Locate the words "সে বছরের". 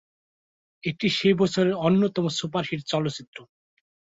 1.09-1.75